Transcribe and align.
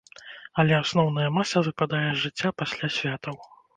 Але 0.61 0.73
асноўная 0.77 1.29
маса 1.37 1.63
выпадае 1.67 2.03
з 2.13 2.17
жыцця 2.25 2.49
пасля 2.63 2.91
святаў. 2.97 3.35